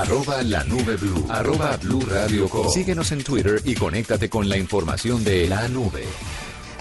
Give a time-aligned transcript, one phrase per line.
[0.00, 2.68] arroba la nube blue, arroba blue radio com.
[2.70, 6.04] Síguenos en Twitter y conéctate con la información de la nube.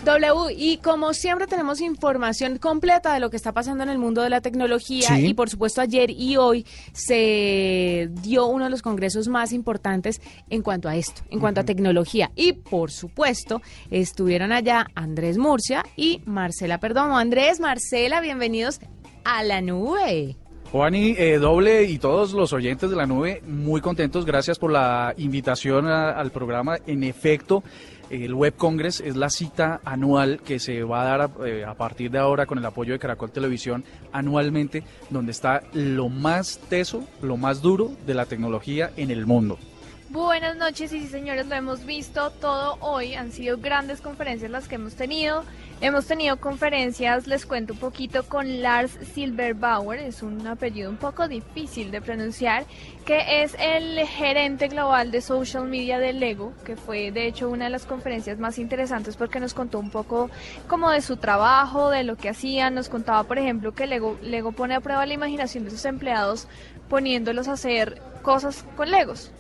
[0.06, 4.22] W, y como siempre tenemos información completa de lo que está pasando en el mundo
[4.22, 5.26] de la tecnología Sí.
[5.30, 10.62] y por supuesto ayer y hoy se dio uno de los congresos más importantes en
[10.62, 12.32] cuanto a esto, en cuanto a tecnología.
[12.36, 17.18] Y por supuesto estuvieron allá Andrés Murcia y Marcela Perdomo.
[17.18, 18.80] Andrés, Marcela, bienvenidos
[19.26, 20.38] a la nube.
[20.72, 24.26] Juani, eh, doble y todos los oyentes de la nube, muy contentos.
[24.26, 26.78] Gracias por la invitación al programa.
[26.86, 27.64] En efecto,
[28.10, 31.74] el Web Congress es la cita anual que se va a dar a, eh, a
[31.74, 37.08] partir de ahora con el apoyo de Caracol Televisión anualmente, donde está lo más teso,
[37.22, 39.58] lo más duro de la tecnología en el mundo.
[40.10, 44.68] Buenas noches y sí señores, lo hemos visto todo hoy, han sido grandes conferencias las
[44.70, 45.44] que hemos tenido.
[45.80, 51.28] Hemos tenido conferencias, les cuento un poquito, con Lars Silberbauer, es un apellido un poco
[51.28, 52.66] difícil de pronunciar,
[53.06, 57.66] que es el gerente global de social media de Lego, que fue de hecho una
[57.66, 60.32] de las conferencias más interesantes porque nos contó un poco
[60.68, 64.54] como de su trabajo, de lo que hacían, nos contaba por ejemplo que Lego, Lego
[64.54, 66.48] pone a prueba la imaginación de sus empleados
[66.90, 69.32] poniéndolos a hacer cosas con Legos.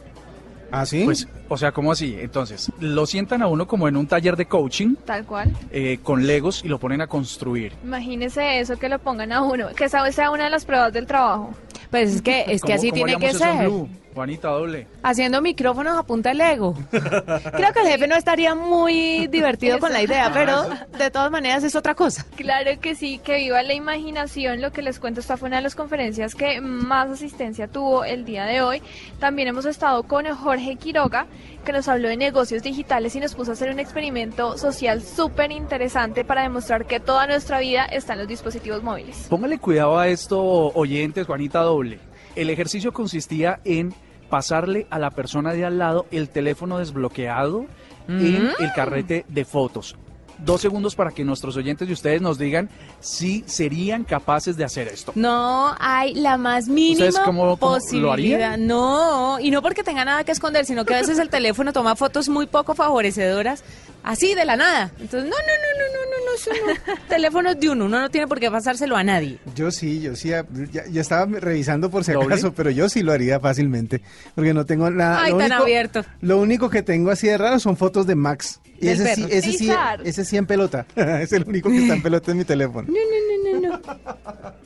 [0.71, 1.03] ¿Ah, sí?
[1.05, 2.15] Pues, o sea, ¿cómo así?
[2.19, 5.51] Entonces, lo sientan a uno como en un taller de coaching Tal cual.
[5.71, 7.73] eh, con Legos y lo ponen a construir.
[7.83, 11.05] Imagínese eso que lo pongan a uno, que esa sea una de las pruebas del
[11.07, 11.51] trabajo.
[11.89, 13.97] Pues es que, es que ¿Cómo- así cómo tiene que haríamos eso en ser.
[14.17, 14.87] Juanita, doble.
[15.03, 16.75] Haciendo micrófonos a punta de Lego.
[16.89, 20.63] Creo que el jefe no estaría muy divertido con la idea, pero
[20.97, 22.25] de todas maneras es otra cosa.
[22.35, 24.59] Claro que sí, que viva la imaginación.
[24.59, 28.25] Lo que les cuento, esta fue una de las conferencias que más asistencia tuvo el
[28.25, 28.81] día de hoy.
[29.19, 31.27] También hemos estado con Jorge Quiroga,
[31.63, 35.51] que nos habló de negocios digitales y nos puso a hacer un experimento social súper
[35.51, 39.27] interesante para demostrar que toda nuestra vida está en los dispositivos móviles.
[39.29, 41.99] Póngale cuidado a esto, oyentes, Juanita Doble.
[42.35, 43.93] El ejercicio consistía en
[44.29, 47.65] pasarle a la persona de al lado el teléfono desbloqueado
[48.07, 49.95] en el carrete de fotos.
[50.39, 54.87] Dos segundos para que nuestros oyentes y ustedes nos digan si serían capaces de hacer
[54.87, 55.11] esto.
[55.15, 58.67] No hay la más mínima ¿Ustedes cómo- cómo lo harían?
[58.67, 61.95] No, y no porque tenga nada que esconder, sino que a veces el teléfono toma
[61.95, 63.63] fotos muy poco favorecedoras,
[64.07, 64.91] así de la nada.
[64.99, 66.51] Entonces, no, no, no, no, no, no, no, eso
[66.95, 66.95] no.
[67.09, 69.37] Teléfono de uno, uno no tiene por qué pasárselo a nadie.
[69.55, 70.45] Yo sí, yo sí, ya,
[70.89, 72.27] ya estaba revisando por si ¿Doble?
[72.27, 74.01] acaso, pero yo sí lo haría fácilmente,
[74.35, 75.23] porque no tengo nada.
[75.23, 76.05] Ay, lo tan único- abierto.
[76.21, 78.59] Lo único que tengo así de raro son fotos de Max.
[78.79, 79.71] Y ese sí, ese sí,
[80.03, 80.85] ese sí en pelota.
[80.95, 82.87] es el único que está en pelota en mi teléfono.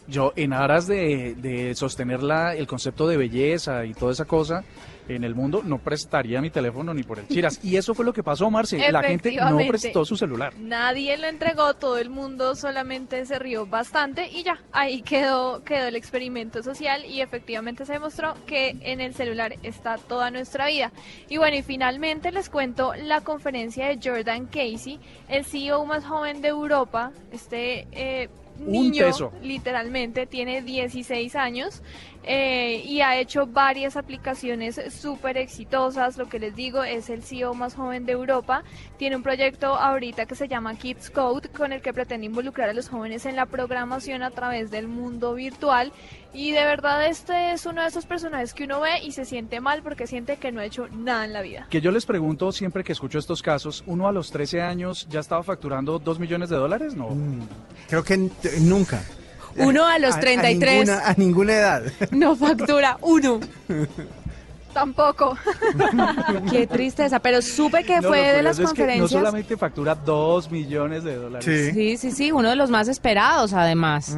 [0.08, 4.64] Yo, en aras de, de sostener la- el concepto de belleza y toda esa cosa
[5.08, 7.60] en el mundo, no prestaría mi teléfono ni por el chiras.
[7.64, 8.92] Y eso fue lo que pasó, Marce.
[8.92, 10.54] La gente no prestó su celular.
[10.58, 15.88] Nadie lo entregó, todo el mundo solamente se rió bastante y ya, ahí quedó, quedó
[15.88, 20.92] el experimento social y efectivamente se demostró que en el celular está toda nuestra vida.
[21.30, 26.42] Y bueno, y finalmente les cuento la conferencia de Jordan Casey, el CEO más joven
[26.42, 28.30] de Europa, este eh,
[28.66, 29.32] niño teso.
[29.42, 31.82] literalmente tiene 16 años
[32.24, 36.18] eh, y ha hecho varias aplicaciones súper exitosas.
[36.18, 38.64] Lo que les digo es el CEO más joven de Europa.
[38.98, 42.74] Tiene un proyecto ahorita que se llama Kids Code con el que pretende involucrar a
[42.74, 45.92] los jóvenes en la programación a través del mundo virtual.
[46.34, 49.60] Y de verdad este es uno de esos personajes que uno ve y se siente
[49.60, 51.68] mal porque siente que no ha hecho nada en la vida.
[51.70, 55.20] Que yo les pregunto siempre que escucho estos casos, ¿uno a los 13 años ya
[55.20, 56.96] estaba facturando 2 millones de dólares?
[56.96, 57.10] No.
[57.10, 57.42] Mm,
[57.90, 58.30] Creo que
[58.60, 59.02] nunca.
[59.58, 61.84] Uno a los 33 ninguna, a ninguna edad.
[62.12, 63.40] no factura, uno.
[64.74, 65.38] Tampoco.
[66.50, 69.12] Qué tristeza, pero supe que No, fue de las curioso es que conferencias.
[69.12, 71.46] no solamente factura 2 millones de dólares.
[71.46, 71.74] Sí.
[71.74, 74.16] Sí, sí, sí, uno de los más esperados además.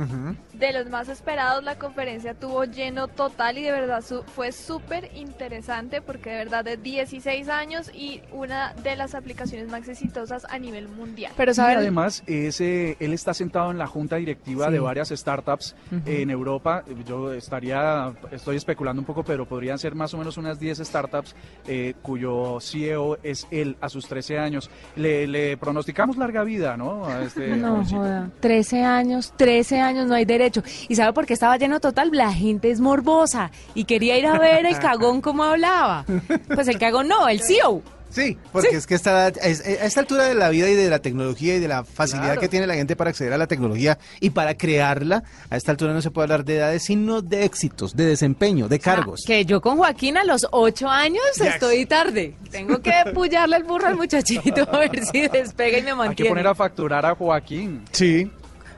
[0.68, 1.64] De los más esperados.
[1.64, 6.64] La conferencia tuvo lleno total y de verdad su- fue súper interesante porque de verdad
[6.64, 11.32] de 16 años y una de las aplicaciones más exitosas a nivel mundial.
[11.36, 14.74] Pero además, ese, él está sentado en la junta directiva Sí.
[14.74, 16.02] de varias startups Ujú.
[16.10, 16.84] en Europa.
[17.06, 21.36] Yo estaría, estoy especulando un poco, pero podrían ser más o menos unas 10 startups
[21.68, 24.70] eh, cuyo CEO es él a sus 13 años.
[24.96, 27.06] Le, le pronosticamos larga vida, ¿no?
[27.06, 30.53] A este no joda, 13 años, 13 años no hay derecho.
[30.88, 32.10] ¿Y sabe por qué estaba lleno total?
[32.12, 36.06] La gente es morbosa y quería ir a ver el cagón como hablaba.
[36.54, 37.82] Pues el cagón no, el CEO.
[38.10, 41.00] Sí, porque es que está, es- a esta altura de la vida y de la
[41.00, 42.42] tecnología y de la facilidad Claro.
[42.42, 45.94] que tiene la gente para acceder a la tecnología y para crearla, a esta altura
[45.94, 49.22] no se puede hablar de edades, sino de éxitos, de desempeño, de cargos.
[49.24, 51.48] Ah, que yo con Joaquín a los 8 años Yes.
[51.56, 52.36] estoy tarde.
[52.52, 55.96] Tengo que pullarle el burro al muchachito a ver si despega y me Hay que
[55.96, 56.30] mantiene.
[56.30, 57.84] poner a facturar a Joaquín.
[57.94, 58.30] Sí.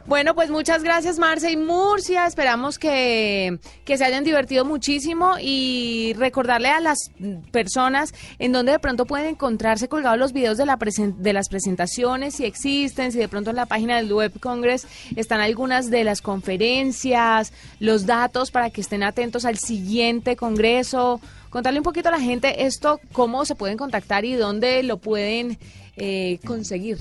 [0.08, 2.28] Bueno, pues muchas gracias Marce y Murcia.
[2.28, 7.10] Esperamos que, que, se hayan divertido muchísimo y recordarle a las
[7.52, 12.36] personas en donde de pronto pueden encontrarse colgados los videos de, la de las presentaciones,
[12.36, 16.22] si existen, si de pronto en la página del Web Congress están algunas de las
[16.22, 21.20] conferencias, los datos para que estén atentos al siguiente congreso.
[21.50, 25.58] Contarle un poquito a la gente esto, cómo se pueden contactar y dónde lo pueden
[25.98, 26.98] eh, conseguir.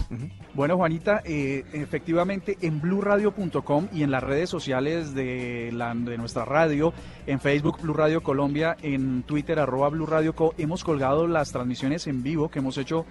[0.55, 6.45] Bueno, Juanita, eh, efectivamente en blurradio.com y en las redes sociales de, la, de nuestra
[6.45, 6.93] radio,
[7.27, 12.07] en Facebook Blue Radio Colombia, en Twitter arroba Blue Radio Co, hemos colgado las transmisiones
[12.07, 13.05] en vivo que hemos hecho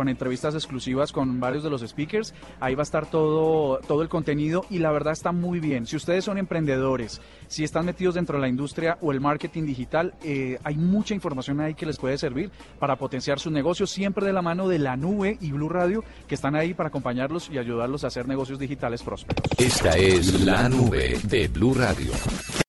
[0.00, 2.32] con entrevistas exclusivas con varios de los speakers.
[2.58, 5.84] Ahí va a estar todo, todo el contenido y la verdad está muy bien.
[5.84, 10.14] Si ustedes son emprendedores, si están metidos dentro de la industria o el marketing digital,
[10.24, 14.32] eh, hay mucha información ahí que les puede servir para potenciar su negocio, siempre de
[14.32, 18.02] la mano de la nube y Blue Radio, que están ahí para acompañarlos y ayudarlos
[18.04, 19.44] a hacer negocios digitales prósperos.
[19.58, 22.10] Esta es la nube de Blue Radio.